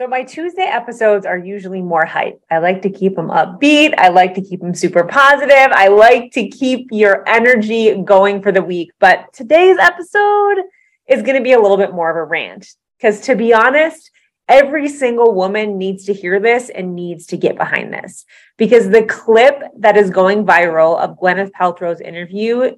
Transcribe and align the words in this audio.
So 0.00 0.06
my 0.06 0.22
Tuesday 0.22 0.62
episodes 0.62 1.26
are 1.26 1.36
usually 1.36 1.82
more 1.82 2.06
hype. 2.06 2.42
I 2.50 2.56
like 2.56 2.80
to 2.82 2.90
keep 2.90 3.16
them 3.16 3.28
upbeat. 3.28 3.92
I 3.98 4.08
like 4.08 4.32
to 4.36 4.40
keep 4.40 4.60
them 4.60 4.72
super 4.72 5.04
positive. 5.04 5.52
I 5.72 5.88
like 5.88 6.32
to 6.32 6.48
keep 6.48 6.88
your 6.90 7.22
energy 7.28 7.94
going 8.02 8.40
for 8.40 8.50
the 8.50 8.62
week. 8.62 8.92
But 8.98 9.30
today's 9.34 9.76
episode 9.76 10.62
is 11.06 11.20
going 11.20 11.36
to 11.36 11.42
be 11.42 11.52
a 11.52 11.60
little 11.60 11.76
bit 11.76 11.92
more 11.92 12.08
of 12.08 12.16
a 12.16 12.24
rant 12.24 12.66
because 12.96 13.20
to 13.26 13.34
be 13.34 13.52
honest, 13.52 14.10
every 14.48 14.88
single 14.88 15.34
woman 15.34 15.76
needs 15.76 16.06
to 16.06 16.14
hear 16.14 16.40
this 16.40 16.70
and 16.70 16.96
needs 16.96 17.26
to 17.26 17.36
get 17.36 17.58
behind 17.58 17.92
this 17.92 18.24
because 18.56 18.88
the 18.88 19.02
clip 19.02 19.62
that 19.76 19.98
is 19.98 20.08
going 20.08 20.46
viral 20.46 20.98
of 20.98 21.18
Gwyneth 21.18 21.50
Paltrow's 21.50 22.00
interview 22.00 22.74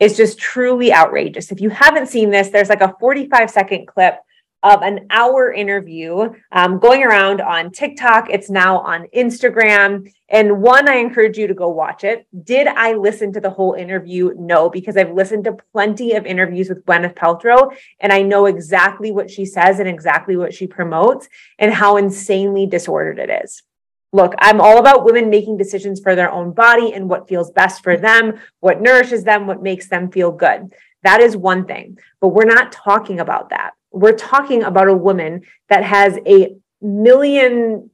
is 0.00 0.16
just 0.16 0.38
truly 0.38 0.94
outrageous. 0.94 1.52
If 1.52 1.60
you 1.60 1.68
haven't 1.68 2.06
seen 2.06 2.30
this, 2.30 2.48
there's 2.48 2.70
like 2.70 2.80
a 2.80 2.96
45 2.98 3.50
second 3.50 3.86
clip 3.86 4.16
of 4.64 4.80
an 4.80 5.06
hour 5.10 5.52
interview 5.52 6.32
um, 6.50 6.78
going 6.78 7.04
around 7.04 7.42
on 7.42 7.70
TikTok. 7.70 8.30
It's 8.30 8.48
now 8.48 8.78
on 8.78 9.06
Instagram. 9.14 10.10
And 10.30 10.62
one, 10.62 10.88
I 10.88 10.94
encourage 10.94 11.36
you 11.36 11.46
to 11.46 11.54
go 11.54 11.68
watch 11.68 12.02
it. 12.02 12.26
Did 12.44 12.68
I 12.68 12.94
listen 12.94 13.30
to 13.34 13.40
the 13.40 13.50
whole 13.50 13.74
interview? 13.74 14.32
No, 14.38 14.70
because 14.70 14.96
I've 14.96 15.12
listened 15.12 15.44
to 15.44 15.58
plenty 15.72 16.14
of 16.14 16.24
interviews 16.24 16.70
with 16.70 16.84
Gwyneth 16.86 17.14
Paltrow 17.14 17.76
and 18.00 18.10
I 18.10 18.22
know 18.22 18.46
exactly 18.46 19.12
what 19.12 19.30
she 19.30 19.44
says 19.44 19.80
and 19.80 19.88
exactly 19.88 20.34
what 20.34 20.54
she 20.54 20.66
promotes 20.66 21.28
and 21.58 21.72
how 21.72 21.98
insanely 21.98 22.66
disordered 22.66 23.18
it 23.18 23.44
is. 23.44 23.62
Look, 24.14 24.32
I'm 24.38 24.62
all 24.62 24.78
about 24.78 25.04
women 25.04 25.28
making 25.28 25.58
decisions 25.58 26.00
for 26.00 26.14
their 26.14 26.30
own 26.30 26.52
body 26.52 26.94
and 26.94 27.10
what 27.10 27.28
feels 27.28 27.50
best 27.50 27.82
for 27.82 27.98
them, 27.98 28.40
what 28.60 28.80
nourishes 28.80 29.24
them, 29.24 29.46
what 29.46 29.62
makes 29.62 29.88
them 29.88 30.10
feel 30.10 30.32
good. 30.32 30.72
That 31.02 31.20
is 31.20 31.36
one 31.36 31.66
thing, 31.66 31.98
but 32.20 32.28
we're 32.28 32.44
not 32.44 32.72
talking 32.72 33.20
about 33.20 33.50
that 33.50 33.72
we're 33.94 34.16
talking 34.16 34.62
about 34.62 34.88
a 34.88 34.94
woman 34.94 35.42
that 35.68 35.84
has 35.84 36.18
a 36.26 36.56
million 36.82 37.90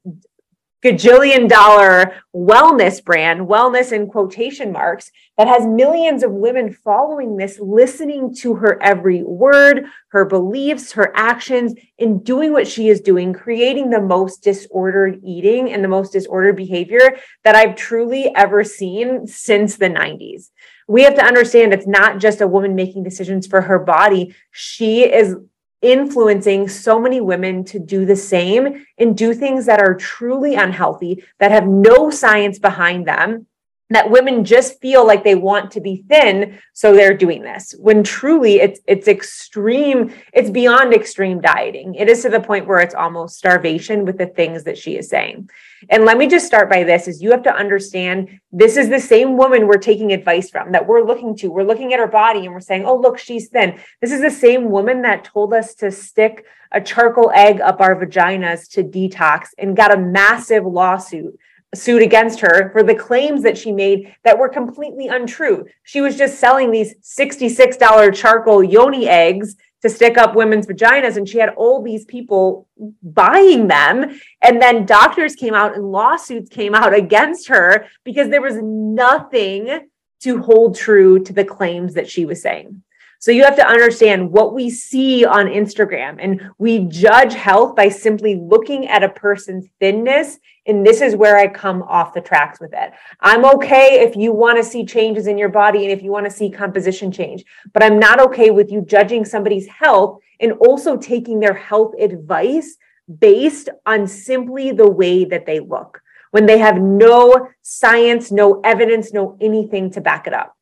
gajillion 0.83 1.47
dollar 1.47 2.15
wellness 2.35 3.05
brand, 3.05 3.41
wellness 3.47 3.93
in 3.93 4.07
quotation 4.07 4.73
marks, 4.73 5.11
that 5.37 5.47
has 5.47 5.67
millions 5.67 6.23
of 6.23 6.31
women 6.31 6.73
following 6.73 7.37
this, 7.37 7.59
listening 7.61 8.35
to 8.35 8.55
her 8.55 8.83
every 8.83 9.23
word, 9.23 9.85
her 10.09 10.25
beliefs, 10.25 10.93
her 10.93 11.13
actions, 11.15 11.75
in 11.99 12.23
doing 12.23 12.53
what 12.53 12.67
she 12.67 12.89
is 12.89 13.03
doing, 13.03 13.35
creating 13.35 13.91
the 13.91 14.01
most 14.01 14.43
disordered 14.43 15.21
eating 15.23 15.71
and 15.71 15.85
the 15.85 15.89
most 15.89 16.13
disordered 16.13 16.57
behavior 16.57 17.19
that 17.45 17.55
I've 17.55 17.77
truly 17.77 18.35
ever 18.35 18.65
seen 18.65 19.27
since 19.27 19.77
the 19.77 19.91
90s. 19.91 20.49
We 20.89 21.03
have 21.03 21.15
to 21.17 21.25
understand 21.25 21.73
it's 21.73 21.87
not 21.87 22.19
just 22.19 22.41
a 22.41 22.49
woman 22.49 22.75
making 22.75 23.05
decisions 23.05 23.47
for 23.47 23.61
her 23.61 23.79
body. 23.79 24.35
She 24.51 25.03
is 25.03 25.37
influencing 25.83 26.69
so 26.69 27.01
many 27.01 27.21
women 27.21 27.65
to 27.65 27.79
do 27.79 28.05
the 28.05 28.17
same 28.17 28.87
and 28.99 29.17
do 29.17 29.35
things 29.35 29.67
that 29.67 29.81
are 29.81 29.95
truly 29.95 30.55
unhealthy, 30.55 31.25
that 31.39 31.51
have 31.51 31.67
no 31.67 32.11
science 32.11 32.59
behind 32.59 33.07
them, 33.07 33.47
that 33.91 34.11
women 34.11 34.45
just 34.45 34.81
feel 34.81 35.07
like 35.07 35.25
they 35.25 35.35
want 35.35 35.71
to 35.73 35.81
be 35.81 36.05
thin 36.09 36.59
so 36.73 36.95
they're 36.95 37.17
doing 37.17 37.43
this. 37.43 37.75
When 37.79 38.03
truly 38.03 38.61
it's 38.61 38.81
it's 38.87 39.09
extreme 39.09 40.15
it's 40.33 40.51
beyond 40.51 40.95
extreme 40.95 41.41
dieting. 41.41 41.95
It 41.97 42.09
is 42.09 42.23
to 42.23 42.31
the 42.31 42.41
point 42.41 42.67
where 42.67 42.79
it's 42.79 42.95
almost 42.95 43.37
starvation 43.37 44.05
with 44.05 44.17
the 44.17 44.27
things 44.27 44.65
that 44.65 44.79
she 44.79 44.97
is 44.97 45.09
saying. 45.09 45.51
And 45.89 46.05
let 46.05 46.19
me 46.19 46.29
just 46.29 46.47
start 46.47 46.71
by 46.71 46.85
this 46.85 47.09
is 47.09 47.23
you 47.23 47.31
have 47.33 47.43
to 47.43 47.55
understand 47.55 48.41
this 48.53 48.77
is 48.77 48.89
the 48.89 49.01
same 49.01 49.37
woman 49.37 49.67
we're 49.67 49.79
taking 49.79 50.13
advice 50.13 50.51
from 50.51 50.73
that 50.73 50.87
we're 50.87 51.03
looking 51.03 51.37
to. 51.39 51.51
We're 51.51 51.65
looking 51.65 51.93
at 51.93 52.01
her 52.01 52.07
body 52.07 52.41
and 52.41 52.53
we're 52.53 52.61
saying 52.61 52.85
oh 52.87 52.97
look 52.97 53.19
she's 53.19 53.49
thin. 53.49 53.79
This 54.01 54.13
is 54.13 54.21
the 54.21 54.31
same 54.31 54.71
woman 54.71 55.03
that 55.03 55.25
told 55.25 55.53
us 55.53 55.75
to 55.77 55.91
stick 55.91 56.45
a 56.73 56.81
charcoal 56.81 57.33
egg 57.35 57.61
up 57.61 57.81
our 57.81 57.97
vaginas 57.97 58.71
to 58.71 58.85
detox 58.85 59.49
and 59.59 59.77
got 59.77 59.93
a 59.93 59.99
massive 59.99 60.65
lawsuit 60.65 61.37
sued 61.75 62.03
against 62.03 62.41
her 62.41 62.71
for 62.73 62.83
the 62.83 62.95
claims 62.95 63.43
that 63.43 63.57
she 63.57 63.71
made 63.71 64.15
that 64.25 64.39
were 64.39 64.49
completely 64.49 65.07
untrue. 65.07 65.65
She 65.85 66.01
was 66.01 66.17
just 66.17 66.41
selling 66.41 66.71
these 66.71 66.95
$66 66.97 68.15
charcoal 68.15 68.65
yoni 68.65 69.09
eggs 69.09 69.57
to 69.83 69.89
stick 69.89 70.19
up 70.19 70.35
women's 70.35 70.67
vaginas 70.67 71.17
and 71.17 71.29
she 71.29 71.39
had 71.39 71.51
all 71.51 71.83
these 71.83 72.05
people 72.05 72.69
buying 73.03 73.69
them 73.69 74.21
and 74.43 74.61
then 74.61 74.85
doctors 74.85 75.35
came 75.35 75.55
out 75.55 75.75
and 75.75 75.91
lawsuits 75.91 76.51
came 76.51 76.75
out 76.75 76.93
against 76.93 77.49
her 77.49 77.87
because 78.05 78.29
there 78.29 78.43
was 78.43 78.57
nothing 78.61 79.89
to 80.21 80.43
hold 80.43 80.77
true 80.77 81.23
to 81.23 81.33
the 81.33 81.45
claims 81.45 81.95
that 81.95 82.11
she 82.11 82.27
was 82.27 82.43
saying. 82.43 82.83
So 83.21 83.33
you 83.33 83.45
have 83.45 83.57
to 83.57 83.69
understand 83.69 84.31
what 84.31 84.55
we 84.55 84.71
see 84.71 85.27
on 85.27 85.45
Instagram 85.47 86.17
and 86.19 86.41
we 86.57 86.87
judge 86.87 87.35
health 87.35 87.77
by 87.77 87.91
simply 87.91 88.37
looking 88.37 88.89
at 88.89 89.03
a 89.03 89.11
person's 89.11 89.69
thinness. 89.79 90.39
And 90.67 90.87
this 90.87 91.03
is 91.03 91.15
where 91.15 91.37
I 91.37 91.47
come 91.47 91.83
off 91.83 92.15
the 92.15 92.23
tracks 92.23 92.61
with 92.61 92.73
it. 92.73 92.93
I'm 93.21 93.45
okay 93.45 94.01
if 94.01 94.17
you 94.17 94.33
want 94.33 94.57
to 94.57 94.65
see 94.65 94.87
changes 94.87 95.27
in 95.27 95.37
your 95.37 95.51
body 95.51 95.85
and 95.85 95.93
if 95.93 96.03
you 96.03 96.11
want 96.11 96.25
to 96.25 96.31
see 96.31 96.51
composition 96.51 97.13
change, 97.13 97.45
but 97.75 97.83
I'm 97.83 97.99
not 97.99 98.21
okay 98.21 98.51
with 98.51 98.73
you 98.73 98.81
judging 98.81 99.27
somebody's 99.27 99.69
health 99.69 100.19
and 100.41 100.53
also 100.53 100.97
taking 100.97 101.41
their 101.41 101.55
health 101.55 101.93
advice 102.01 102.79
based 103.19 103.69
on 103.85 104.07
simply 104.07 104.73
the 104.73 104.91
way 104.91 105.27
that 105.27 105.45
they 105.45 105.61
look 105.61 106.01
when 106.31 106.47
they 106.47 106.57
have 106.57 106.81
no 106.81 107.49
science, 107.61 108.33
no 108.33 108.61
evidence, 108.65 109.13
no 109.13 109.37
anything 109.43 109.91
to 109.91 110.01
back 110.01 110.27
it 110.27 110.33
up. 110.33 110.57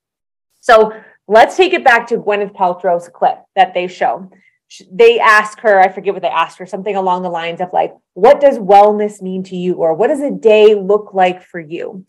So 0.61 0.93
let's 1.29 1.57
take 1.57 1.75
it 1.75 1.85
back 1.85 2.09
to 2.09 2.17
Gwyneth 2.17 2.55
Paltrow's 2.55 3.09
clip 3.09 3.39
that 3.55 3.75
they 3.75 3.87
show. 3.87 4.31
They 4.91 5.21
ask 5.21 5.61
her, 5.61 5.79
I 5.79 5.89
forget 5.89 6.15
what 6.15 6.23
they 6.23 6.29
asked 6.29 6.59
her, 6.59 6.67
something 6.67 6.97
along 6.97 7.23
the 7.23 7.31
lines 7.31 7.61
of 7.61 7.73
like, 7.73 7.95
what 8.15 8.41
does 8.41 8.59
wellness 8.59 9.23
mean 9.23 9.45
to 9.45 9.57
you? 9.57 9.75
Or 9.75 9.95
what 9.95 10.09
does 10.09 10.21
a 10.21 10.31
day 10.31 10.75
look 10.75 11.15
like 11.15 11.43
for 11.43 11.61
you? 11.61 12.05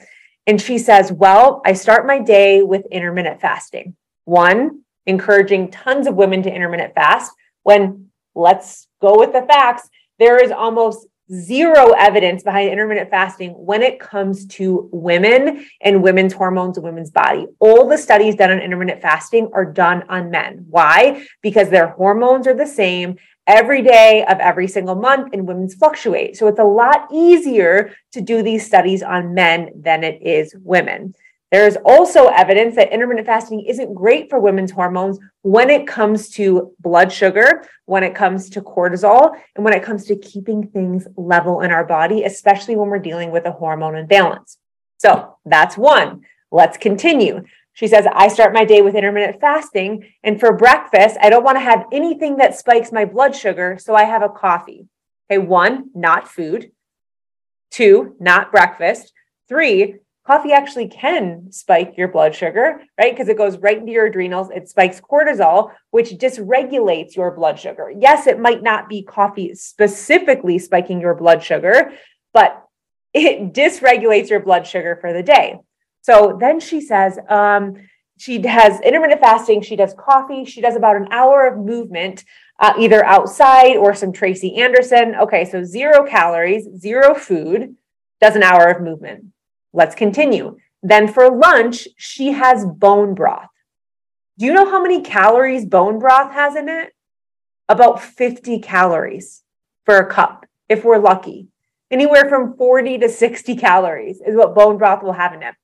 And 0.48 0.60
she 0.60 0.78
says, 0.78 1.12
well, 1.12 1.62
I 1.66 1.74
start 1.74 2.08
my 2.08 2.20
day 2.20 2.62
with 2.62 2.86
intermittent 2.92 3.40
fasting. 3.40 3.96
One, 4.26 4.84
encouraging 5.06 5.72
tons 5.72 6.08
of 6.08 6.16
women 6.16 6.42
to 6.44 6.54
intermittent 6.54 6.96
fast 6.96 7.32
when 7.64 8.08
let's 8.36 8.88
go 9.02 9.18
with 9.18 9.32
the 9.34 9.44
facts. 9.44 9.90
There 10.18 10.44
is 10.44 10.52
almost 10.52 11.08
zero 11.32 11.92
evidence 11.92 12.44
behind 12.44 12.72
intermittent 12.72 13.10
fasting 13.10 13.52
when 13.52 13.82
it 13.82 14.00
comes 14.00 14.46
to 14.48 14.90
women 14.92 15.66
and 15.82 16.02
women's 16.02 16.34
hormones 16.34 16.78
and 16.78 16.84
women's 16.84 17.12
body. 17.12 17.48
All 17.60 17.88
the 17.88 17.98
studies 17.98 18.36
done 18.36 18.52
on 18.52 18.60
intermittent 18.60 19.02
fasting 19.02 19.50
are 19.54 19.66
done 19.66 20.04
on 20.10 20.32
men. 20.32 20.66
Why? 20.70 21.26
Because 21.42 21.70
their 21.70 21.90
hormones 21.90 22.48
are 22.48 22.56
the 22.56 22.66
same 22.66 23.18
every 23.48 23.82
day 23.82 24.24
of 24.30 24.40
every 24.40 24.68
single 24.68 24.96
month 24.96 25.34
and 25.34 25.48
women's 25.48 25.76
fluctuate. 25.76 26.38
So 26.38 26.48
it's 26.48 26.60
a 26.60 26.64
lot 26.64 27.08
easier 27.12 27.94
to 28.12 28.22
do 28.22 28.44
these 28.44 28.66
studies 28.66 29.02
on 29.02 29.34
men 29.34 29.72
than 29.76 30.04
it 30.04 30.22
is 30.22 30.56
women. 30.60 31.16
There 31.52 31.66
is 31.66 31.78
also 31.84 32.28
evidence 32.28 32.76
that 32.76 32.92
intermittent 32.92 33.26
fasting 33.26 33.62
isn't 33.62 33.96
great 33.96 34.30
for 34.30 34.40
women's 34.40 34.72
hormones 34.72 35.18
when 35.42 35.70
it 35.70 35.88
comes 35.88 36.30
to 36.32 36.76
blood 36.80 37.12
sugar, 37.12 37.64
when 37.86 38.04
it 38.04 38.14
comes 38.14 38.50
to 38.52 38.62
cortisol, 38.62 39.36
and 39.56 39.66
when 39.66 39.74
it 39.74 39.82
comes 39.82 40.06
to 40.06 40.16
keeping 40.16 40.68
things 40.68 41.08
level 41.18 41.62
in 41.62 41.72
our 41.72 41.84
body, 41.84 42.24
especially 42.24 42.76
when 42.76 42.90
we're 42.90 43.00
dealing 43.00 43.32
with 43.32 43.46
a 43.46 43.52
hormone 43.52 43.96
imbalance. 43.96 44.60
So 44.98 45.38
that's 45.46 45.76
one. 45.76 46.22
Let's 46.52 46.78
continue. 46.78 47.44
She 47.74 47.88
says, 47.88 48.06
I 48.14 48.28
start 48.28 48.54
my 48.54 48.66
day 48.66 48.82
with 48.82 48.94
intermittent 48.94 49.40
fasting. 49.40 50.12
And 50.24 50.40
for 50.40 50.56
breakfast, 50.56 51.18
I 51.22 51.30
don't 51.30 51.46
want 51.46 51.56
to 51.56 51.62
have 51.62 51.86
anything 51.92 52.38
that 52.38 52.58
spikes 52.58 52.92
my 52.92 53.06
blood 53.06 53.36
sugar. 53.36 53.78
So 53.80 53.96
I 53.96 54.04
have 54.04 54.22
a 54.22 54.30
coffee. 54.30 54.88
Okay. 55.32 55.38
One, 55.38 55.90
not 55.96 56.28
food. 56.28 56.72
Two, 57.72 58.16
not 58.20 58.52
breakfast. 58.52 59.14
Three, 59.48 59.96
coffee 60.30 60.54
actually 60.54 60.88
can 60.88 61.52
spike 61.52 61.98
your 61.98 62.08
blood 62.08 62.36
sugar, 62.36 62.84
right? 63.00 63.12
Because 63.12 63.30
it 63.30 63.38
goes 63.38 63.58
right 63.58 63.80
into 63.80 63.92
your 63.92 64.06
adrenals. 64.06 64.52
It 64.52 64.70
spikes 64.70 65.02
cortisol, 65.02 65.72
which 65.90 66.12
dysregulates 66.12 67.16
your 67.16 67.32
blood 67.32 67.58
sugar. 67.58 67.92
Yes, 67.98 68.28
it 68.28 68.40
might 68.40 68.62
not 68.62 68.88
be 68.88 69.02
coffee 69.02 69.56
specifically 69.56 70.60
spiking 70.60 71.02
your 71.02 71.16
blood 71.16 71.42
sugar, 71.42 71.94
but 72.32 72.64
it 73.12 73.54
dysregulates 73.54 74.30
your 74.30 74.40
blood 74.40 74.68
sugar 74.68 75.00
for 75.02 75.14
the 75.14 75.24
day. 75.24 75.58
So 76.02 76.38
then 76.40 76.60
she 76.60 76.80
says, 76.80 77.18
um, 77.28 77.78
she 78.20 78.40
has 78.46 78.80
intermittent 78.82 79.22
fasting. 79.22 79.64
She 79.64 79.76
does 79.76 79.96
coffee. 79.98 80.46
She 80.46 80.62
does 80.62 80.76
about 80.76 80.96
an 80.96 81.08
hour 81.10 81.48
of 81.48 81.58
movement, 81.58 82.24
uh, 82.60 82.74
either 82.78 83.04
outside 83.04 83.78
or 83.78 83.96
some 83.96 84.14
Tracy 84.14 84.58
Anderson. 84.58 85.16
Okay, 85.16 85.44
so 85.46 85.64
zero 85.64 86.06
calories, 86.06 86.68
zero 86.78 87.16
food, 87.16 87.76
does 88.22 88.36
an 88.36 88.44
hour 88.44 88.68
of 88.68 88.84
movement. 88.84 89.26
Let's 89.74 89.96
continue. 89.96 90.58
Then 90.82 91.12
for 91.12 91.30
lunch, 91.30 91.88
she 91.98 92.32
has 92.32 92.66
bone 92.66 93.14
broth. 93.14 93.50
Do 94.38 94.46
you 94.46 94.54
know 94.54 94.70
how 94.70 94.82
many 94.82 95.02
calories 95.02 95.66
bone 95.66 96.00
broth 96.00 96.32
has 96.32 96.56
in 96.56 96.70
it? 96.70 96.94
About 97.68 98.02
50 98.02 98.60
calories 98.60 99.44
for 99.86 99.98
a 99.98 100.10
cup, 100.10 100.46
if 100.70 100.84
we're 100.84 100.98
lucky. 100.98 101.48
Anywhere 101.92 102.30
from 102.30 102.56
40 102.56 103.00
to 103.00 103.10
60 103.10 103.56
calories 103.56 104.22
is 104.26 104.36
what 104.36 104.56
bone 104.56 104.78
broth 104.78 105.04
will 105.04 105.14
have 105.14 105.34
in 105.34 105.44
it. 105.44 105.56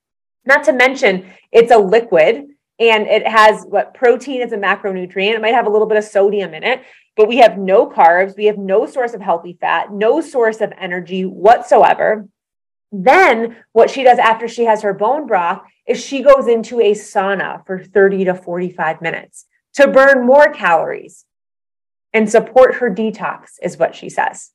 Not 0.45 0.63
to 0.65 0.73
mention, 0.73 1.25
it's 1.51 1.71
a 1.71 1.77
liquid 1.77 2.47
and 2.79 3.07
it 3.07 3.25
has 3.25 3.63
what 3.63 3.93
protein 3.93 4.41
is 4.41 4.51
a 4.51 4.57
macronutrient. 4.57 5.35
It 5.35 5.41
might 5.41 5.53
have 5.53 5.67
a 5.67 5.69
little 5.69 5.87
bit 5.87 5.97
of 5.97 6.03
sodium 6.03 6.53
in 6.53 6.63
it, 6.63 6.81
but 7.15 7.27
we 7.27 7.37
have 7.37 7.57
no 7.57 7.89
carbs. 7.89 8.35
We 8.35 8.45
have 8.45 8.57
no 8.57 8.85
source 8.85 9.13
of 9.13 9.21
healthy 9.21 9.57
fat, 9.59 9.91
no 9.91 10.19
source 10.19 10.61
of 10.61 10.73
energy 10.77 11.23
whatsoever. 11.23 12.27
Then, 12.91 13.57
what 13.73 13.89
she 13.89 14.03
does 14.03 14.19
after 14.19 14.47
she 14.47 14.65
has 14.65 14.81
her 14.81 14.93
bone 14.93 15.27
broth 15.27 15.61
is 15.87 16.03
she 16.03 16.21
goes 16.21 16.47
into 16.47 16.79
a 16.79 16.91
sauna 16.93 17.65
for 17.65 17.83
30 17.83 18.25
to 18.25 18.33
45 18.35 19.01
minutes 19.01 19.45
to 19.73 19.87
burn 19.87 20.25
more 20.25 20.51
calories 20.51 21.25
and 22.13 22.29
support 22.29 22.75
her 22.75 22.89
detox, 22.89 23.51
is 23.61 23.77
what 23.77 23.93
she 23.93 24.09
says. 24.09 24.51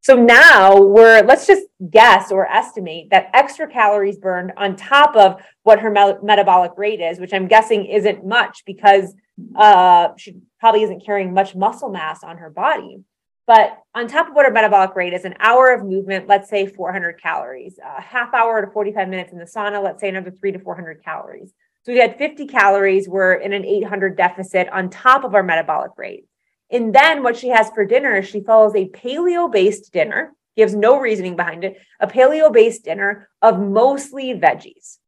So 0.00 0.14
now 0.14 0.80
we're, 0.80 1.22
let's 1.22 1.46
just 1.46 1.66
guess 1.90 2.32
or 2.32 2.46
estimate 2.46 3.10
that 3.10 3.30
extra 3.34 3.68
calories 3.68 4.16
burned 4.16 4.52
on 4.56 4.74
top 4.74 5.14
of 5.16 5.42
what 5.64 5.80
her 5.80 5.90
me- 5.90 6.14
metabolic 6.22 6.72
rate 6.76 7.00
is, 7.00 7.18
which 7.18 7.34
I'm 7.34 7.46
guessing 7.46 7.84
isn't 7.84 8.24
much 8.24 8.62
because 8.64 9.14
uh, 9.54 10.08
she 10.16 10.36
probably 10.60 10.82
isn't 10.84 11.04
carrying 11.04 11.34
much 11.34 11.54
muscle 11.54 11.90
mass 11.90 12.24
on 12.24 12.38
her 12.38 12.48
body. 12.48 13.02
But 13.48 13.78
on 13.94 14.08
top 14.08 14.28
of 14.28 14.34
what 14.34 14.44
her 14.44 14.52
metabolic 14.52 14.94
rate 14.94 15.14
is, 15.14 15.24
an 15.24 15.34
hour 15.40 15.72
of 15.72 15.82
movement, 15.82 16.28
let's 16.28 16.50
say 16.50 16.66
400 16.66 17.18
calories, 17.20 17.78
a 17.82 17.98
half 17.98 18.34
hour 18.34 18.60
to 18.60 18.70
45 18.70 19.08
minutes 19.08 19.32
in 19.32 19.38
the 19.38 19.46
sauna, 19.46 19.82
let's 19.82 20.02
say 20.02 20.10
another 20.10 20.30
three 20.30 20.52
to 20.52 20.58
400 20.58 21.02
calories. 21.02 21.50
So 21.82 21.92
we 21.92 21.98
had 21.98 22.18
50 22.18 22.46
calories, 22.46 23.08
we're 23.08 23.32
in 23.32 23.54
an 23.54 23.64
800 23.64 24.18
deficit 24.18 24.68
on 24.68 24.90
top 24.90 25.24
of 25.24 25.34
our 25.34 25.42
metabolic 25.42 25.92
rate. 25.96 26.26
And 26.70 26.94
then 26.94 27.22
what 27.22 27.38
she 27.38 27.48
has 27.48 27.70
for 27.70 27.86
dinner 27.86 28.16
is 28.16 28.28
she 28.28 28.42
follows 28.42 28.74
a 28.74 28.90
paleo 28.90 29.50
based 29.50 29.94
dinner, 29.94 30.34
gives 30.54 30.74
no 30.74 31.00
reasoning 31.00 31.34
behind 31.34 31.64
it, 31.64 31.78
a 32.00 32.06
paleo 32.06 32.52
based 32.52 32.84
dinner 32.84 33.30
of 33.40 33.58
mostly 33.58 34.34
veggies. 34.34 34.98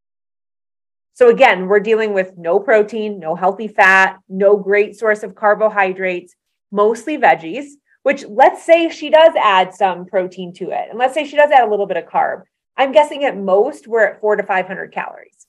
So 1.13 1.29
again, 1.29 1.69
we're 1.69 1.81
dealing 1.81 2.15
with 2.15 2.39
no 2.39 2.59
protein, 2.59 3.21
no 3.21 3.35
healthy 3.35 3.69
fat, 3.69 4.17
no 4.31 4.57
great 4.57 4.97
source 4.97 5.23
of 5.23 5.35
carbohydrates, 5.35 6.35
mostly 6.73 7.19
veggies, 7.19 7.73
which 8.03 8.25
let's 8.27 8.65
say 8.65 8.89
she 8.89 9.11
does 9.11 9.33
add 9.41 9.75
some 9.75 10.07
protein 10.07 10.53
to 10.55 10.71
it. 10.71 10.89
And 10.89 10.99
let's 10.99 11.15
say 11.15 11.27
she 11.27 11.37
does 11.37 11.51
add 11.51 11.67
a 11.67 11.71
little 11.71 11.87
bit 11.87 11.97
of 11.97 12.05
carb. 12.05 12.43
I'm 12.77 12.93
guessing 12.93 13.25
at 13.25 13.37
most 13.37 13.87
we're 13.87 14.07
at 14.07 14.21
four 14.21 14.37
to 14.37 14.43
500 14.43 14.93
calories. 14.93 15.47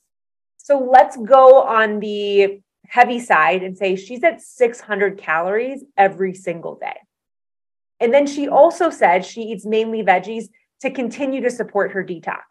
So 0.58 0.80
let's 0.80 1.18
go 1.18 1.62
on 1.62 2.00
the 2.00 2.62
heavy 2.88 3.20
side 3.20 3.64
and 3.64 3.78
say 3.78 3.96
she's 3.96 4.24
at 4.24 4.42
600 4.42 5.18
calories 5.18 5.84
every 5.98 6.34
single 6.34 6.76
day. 6.76 6.98
And 8.00 8.14
then 8.14 8.28
she 8.28 8.50
also 8.50 8.90
said 8.90 9.24
she 9.24 9.42
eats 9.42 9.66
mainly 9.66 10.04
veggies 10.04 10.50
to 10.82 10.92
continue 10.92 11.42
to 11.42 11.50
support 11.50 11.92
her 11.92 12.04
detox. 12.04 12.42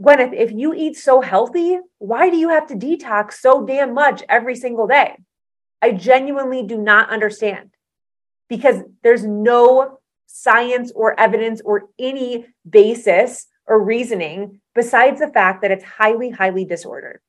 Gwyneth, 0.00 0.32
if 0.32 0.50
you 0.50 0.74
eat 0.74 0.96
so 0.96 1.20
healthy, 1.20 1.78
why 1.98 2.30
do 2.30 2.36
you 2.36 2.48
have 2.48 2.66
to 2.68 2.74
detox 2.74 3.34
so 3.34 3.66
damn 3.66 3.94
much 3.94 4.22
every 4.28 4.56
single 4.56 4.86
day? 4.86 5.16
I 5.82 5.92
genuinely 5.92 6.62
do 6.62 6.78
not 6.78 7.10
understand 7.10 7.73
because 8.48 8.82
there's 9.02 9.24
no 9.24 9.98
science 10.26 10.92
or 10.94 11.18
evidence 11.18 11.60
or 11.64 11.84
any 11.98 12.46
basis 12.68 13.46
or 13.66 13.82
reasoning 13.82 14.60
besides 14.74 15.20
the 15.20 15.28
fact 15.28 15.62
that 15.62 15.70
it's 15.70 15.84
highly, 15.84 16.30
highly 16.30 16.64
disordered. 16.64 17.20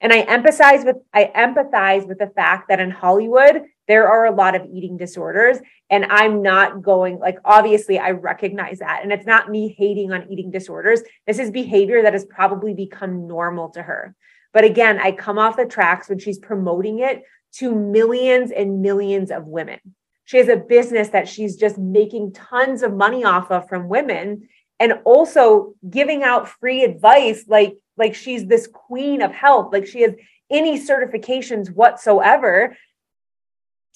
And 0.00 0.12
I 0.12 0.24
empathize 0.24 0.84
with 0.84 0.96
I 1.12 1.30
empathize 1.34 2.06
with 2.06 2.18
the 2.18 2.32
fact 2.34 2.68
that 2.68 2.80
in 2.80 2.90
Hollywood 2.90 3.62
there 3.86 4.08
are 4.08 4.26
a 4.26 4.34
lot 4.34 4.54
of 4.54 4.66
eating 4.70 4.96
disorders 4.96 5.58
and 5.88 6.06
I'm 6.06 6.42
not 6.42 6.82
going 6.82 7.18
like 7.18 7.38
obviously 7.44 7.98
I 7.98 8.10
recognize 8.10 8.80
that 8.80 9.00
and 9.02 9.12
it's 9.12 9.26
not 9.26 9.50
me 9.50 9.74
hating 9.78 10.12
on 10.12 10.30
eating 10.30 10.50
disorders. 10.50 11.02
This 11.26 11.38
is 11.38 11.50
behavior 11.50 12.02
that 12.02 12.12
has 12.12 12.24
probably 12.24 12.74
become 12.74 13.26
normal 13.26 13.70
to 13.70 13.82
her. 13.82 14.14
But 14.52 14.64
again, 14.64 14.98
I 14.98 15.12
come 15.12 15.38
off 15.38 15.56
the 15.56 15.66
tracks 15.66 16.08
when 16.08 16.18
she's 16.18 16.38
promoting 16.38 16.98
it 16.98 17.22
to 17.56 17.74
millions 17.74 18.50
and 18.50 18.82
millions 18.82 19.30
of 19.30 19.46
women. 19.46 19.80
She 20.24 20.38
has 20.38 20.48
a 20.48 20.56
business 20.56 21.08
that 21.10 21.28
she's 21.28 21.56
just 21.56 21.78
making 21.78 22.32
tons 22.32 22.82
of 22.82 22.94
money 22.94 23.24
off 23.24 23.50
of 23.50 23.68
from 23.68 23.88
women 23.88 24.48
and 24.80 24.94
also 25.04 25.74
giving 25.88 26.22
out 26.22 26.48
free 26.48 26.82
advice 26.82 27.44
like 27.46 27.76
like 27.96 28.14
she's 28.14 28.46
this 28.46 28.66
queen 28.66 29.22
of 29.22 29.32
health. 29.32 29.72
Like 29.72 29.86
she 29.86 30.02
has 30.02 30.14
any 30.50 30.80
certifications 30.80 31.70
whatsoever 31.70 32.76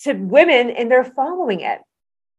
to 0.05 0.13
women 0.13 0.71
and 0.71 0.91
they're 0.91 1.05
following 1.05 1.61
it. 1.61 1.81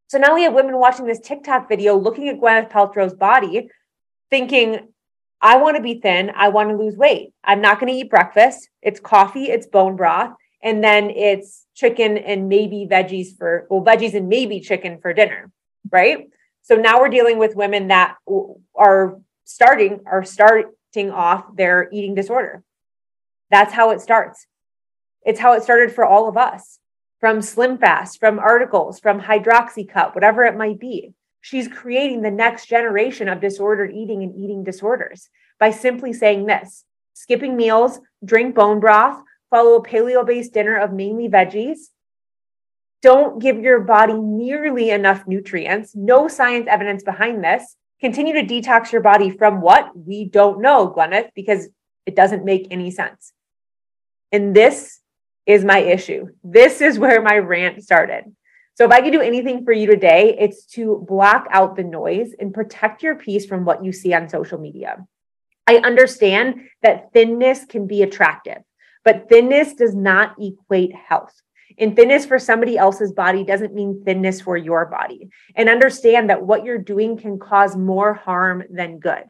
So 0.07 0.17
now 0.17 0.33
we 0.33 0.43
have 0.43 0.53
women 0.53 0.77
watching 0.77 1.05
this 1.05 1.19
tiktok 1.19 1.67
video 1.67 1.97
looking 1.97 2.29
at 2.29 2.39
gwyneth 2.39 2.71
paltrow's 2.71 3.13
body 3.13 3.69
thinking 4.29 4.87
i 5.41 5.57
want 5.57 5.77
to 5.77 5.83
be 5.83 5.99
thin. 5.99 6.31
I 6.35 6.49
want 6.49 6.69
to 6.69 6.77
lose 6.77 6.95
weight. 6.95 7.33
I'm 7.43 7.61
not 7.61 7.79
going 7.79 7.91
to 7.91 7.99
eat 7.99 8.09
breakfast. 8.09 8.69
It's 8.81 8.99
coffee. 8.99 9.45
It's 9.45 9.67
bone 9.67 9.95
broth 9.95 10.33
and 10.61 10.83
then 10.83 11.09
it's 11.09 11.65
chicken 11.75 12.17
and 12.17 12.49
maybe 12.49 12.87
veggies 12.89 13.37
for 13.37 13.67
well 13.69 13.83
veggies 13.83 14.13
and 14.13 14.27
maybe 14.27 14.59
chicken 14.59 14.99
for 15.01 15.13
dinner 15.13 15.51
right 15.91 16.27
so 16.61 16.75
now 16.75 16.99
we're 16.99 17.09
dealing 17.09 17.39
with 17.39 17.55
women 17.55 17.87
that 17.87 18.15
are 18.75 19.19
starting 19.49 20.01
are 20.05 20.23
starting 20.23 21.09
off 21.11 21.55
their 21.55 21.89
eating 21.91 22.13
disorder. 22.13 22.63
That's 23.49 23.73
how 23.73 23.89
it 23.89 24.01
starts. 24.01 24.45
It's 25.23 25.39
how 25.39 25.53
it 25.53 25.63
started 25.63 25.91
for 25.91 26.05
all 26.05 26.29
of 26.29 26.37
us 26.37 26.77
from 27.19 27.41
Slim 27.41 27.79
Fast, 27.79 28.19
from 28.19 28.37
articles, 28.37 28.99
from 28.99 29.19
Hydroxycut, 29.19 30.13
whatever 30.13 30.43
it 30.43 30.55
might 30.55 30.79
be. 30.79 31.13
She's 31.41 31.67
creating 31.67 32.21
the 32.21 32.31
next 32.31 32.67
generation 32.67 33.27
of 33.27 33.41
disordered 33.41 33.91
eating 33.91 34.21
and 34.21 34.35
eating 34.35 34.63
disorders 34.63 35.29
by 35.59 35.71
simply 35.71 36.13
saying 36.13 36.45
this 36.45 36.85
skipping 37.13 37.57
meals, 37.57 37.99
drink 38.23 38.53
bone 38.53 38.79
broth, 38.79 39.21
follow 39.49 39.75
a 39.75 39.83
paleo 39.83 40.25
based 40.25 40.53
dinner 40.53 40.77
of 40.77 40.93
mainly 40.93 41.27
veggies, 41.27 41.77
don't 43.01 43.41
give 43.41 43.59
your 43.59 43.79
body 43.81 44.13
nearly 44.13 44.89
enough 44.89 45.25
nutrients, 45.27 45.95
no 45.95 46.27
science 46.27 46.67
evidence 46.69 47.03
behind 47.03 47.43
this. 47.43 47.75
Continue 48.01 48.33
to 48.33 48.43
detox 48.43 48.91
your 48.91 49.01
body 49.01 49.29
from 49.29 49.61
what? 49.61 49.91
We 49.95 50.25
don't 50.25 50.61
know, 50.61 50.93
Gwyneth, 50.95 51.29
because 51.35 51.67
it 52.05 52.15
doesn't 52.15 52.45
make 52.45 52.67
any 52.71 52.91
sense. 52.91 53.33
And 54.31 54.55
this 54.55 54.99
is 55.45 55.65
my 55.65 55.79
issue. 55.79 56.27
This 56.43 56.81
is 56.81 56.99
where 56.99 57.21
my 57.21 57.37
rant 57.37 57.83
started. 57.83 58.25
So, 58.75 58.85
if 58.85 58.91
I 58.91 59.01
could 59.01 59.11
do 59.11 59.19
anything 59.19 59.65
for 59.65 59.73
you 59.73 59.87
today, 59.87 60.37
it's 60.39 60.65
to 60.67 61.05
block 61.07 61.47
out 61.51 61.75
the 61.75 61.83
noise 61.83 62.33
and 62.39 62.53
protect 62.53 63.03
your 63.03 63.15
peace 63.15 63.45
from 63.45 63.65
what 63.65 63.83
you 63.83 63.91
see 63.91 64.13
on 64.13 64.29
social 64.29 64.57
media. 64.57 65.05
I 65.67 65.77
understand 65.77 66.61
that 66.81 67.11
thinness 67.11 67.65
can 67.65 67.87
be 67.87 68.03
attractive, 68.03 68.59
but 69.09 69.27
thinness 69.27 69.73
does 69.73 69.95
not 69.95 70.35
equate 70.39 70.93
health. 70.93 71.33
And 71.79 71.95
thinness 71.95 72.27
for 72.27 72.37
somebody 72.37 72.77
else's 72.77 73.11
body 73.11 73.43
doesn't 73.43 73.73
mean 73.73 74.03
thinness 74.05 74.39
for 74.39 74.55
your 74.55 74.85
body. 74.85 75.29
And 75.55 75.67
understand 75.67 76.29
that 76.29 76.43
what 76.43 76.63
you're 76.63 76.77
doing 76.77 77.17
can 77.17 77.39
cause 77.39 77.75
more 77.75 78.13
harm 78.13 78.61
than 78.69 78.99
good. 78.99 79.23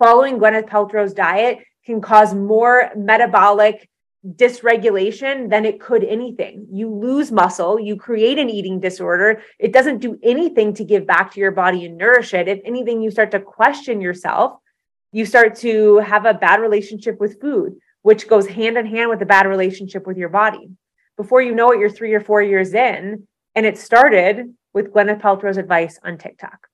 following 0.00 0.40
Gwyneth 0.40 0.68
Paltrow's 0.68 1.14
diet 1.14 1.60
can 1.86 2.00
cause 2.00 2.34
more 2.34 2.90
metabolic 2.96 3.88
dysregulation 4.26 5.48
than 5.48 5.64
it 5.64 5.80
could 5.80 6.02
anything. 6.02 6.66
You 6.72 6.92
lose 6.92 7.30
muscle, 7.30 7.78
you 7.78 7.94
create 7.94 8.40
an 8.40 8.50
eating 8.50 8.80
disorder. 8.80 9.42
It 9.60 9.72
doesn't 9.72 9.98
do 9.98 10.18
anything 10.20 10.74
to 10.74 10.84
give 10.84 11.06
back 11.06 11.32
to 11.32 11.40
your 11.40 11.52
body 11.52 11.86
and 11.86 11.96
nourish 11.96 12.34
it. 12.34 12.48
If 12.48 12.58
anything, 12.64 13.00
you 13.02 13.12
start 13.12 13.30
to 13.30 13.38
question 13.38 14.00
yourself. 14.00 14.58
You 15.12 15.26
start 15.26 15.54
to 15.58 15.98
have 15.98 16.26
a 16.26 16.34
bad 16.34 16.60
relationship 16.60 17.20
with 17.20 17.40
food, 17.40 17.78
which 18.02 18.28
goes 18.28 18.46
hand 18.46 18.76
in 18.76 18.86
hand 18.86 19.10
with 19.10 19.22
a 19.22 19.26
bad 19.26 19.46
relationship 19.46 20.06
with 20.06 20.16
your 20.16 20.28
body. 20.28 20.70
Before 21.16 21.40
you 21.42 21.54
know 21.54 21.72
it, 21.72 21.78
you're 21.78 21.90
three 21.90 22.14
or 22.14 22.20
four 22.20 22.42
years 22.42 22.74
in, 22.74 23.26
and 23.54 23.66
it 23.66 23.78
started 23.78 24.54
with 24.72 24.92
Gwyneth 24.92 25.20
Paltrow's 25.20 25.58
advice 25.58 25.98
on 26.04 26.18
TikTok. 26.18 26.68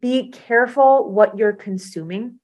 Be 0.00 0.30
careful 0.30 1.10
what 1.10 1.36
you're 1.36 1.52
consuming 1.52 2.40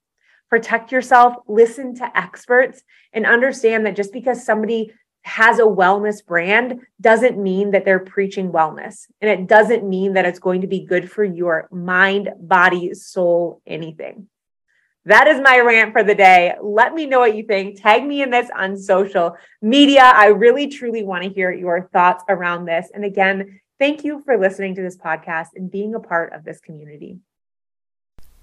protect 0.49 0.91
yourself, 0.91 1.35
listen 1.47 1.95
to 1.95 2.17
experts, 2.17 2.81
and 3.13 3.25
understand 3.25 3.85
that 3.85 3.95
just 3.95 4.13
because 4.13 4.45
somebody 4.45 4.93
has 5.23 5.59
a 5.59 5.63
wellness 5.63 6.25
brand 6.25 6.79
doesn't 7.01 7.37
mean 7.37 7.71
that 7.71 7.83
they're 7.83 7.99
preaching 7.99 8.51
wellness. 8.51 9.07
And 9.19 9.29
it 9.29 9.47
doesn't 9.47 9.87
mean 9.87 10.13
that 10.13 10.25
it's 10.25 10.39
going 10.39 10.61
to 10.61 10.67
be 10.67 10.85
good 10.85 11.11
for 11.11 11.23
your 11.23 11.67
mind, 11.71 12.29
body, 12.39 12.93
soul, 12.93 13.61
anything. 13.67 14.29
That 15.07 15.29
is 15.29 15.39
my 15.39 15.61
rant 15.61 15.93
for 15.93 16.03
the 16.03 16.13
day. 16.13 16.53
Let 16.61 16.93
me 16.93 17.05
know 17.05 17.19
what 17.19 17.33
you 17.33 17.43
think. 17.43 17.81
Tag 17.81 18.05
me 18.05 18.23
in 18.23 18.29
this 18.29 18.49
on 18.53 18.75
social 18.75 19.37
media. 19.61 20.01
I 20.03 20.27
really, 20.27 20.67
truly 20.67 21.05
want 21.05 21.23
to 21.23 21.29
hear 21.29 21.49
your 21.49 21.89
thoughts 21.93 22.25
around 22.27 22.65
this. 22.65 22.91
And 22.93 23.05
again, 23.05 23.61
thank 23.79 24.03
you 24.03 24.21
for 24.25 24.37
listening 24.37 24.75
to 24.75 24.81
this 24.81 24.97
podcast 24.97 25.47
and 25.55 25.71
being 25.71 25.95
a 25.95 26.01
part 26.01 26.33
of 26.33 26.43
this 26.43 26.59
community. 26.59 27.19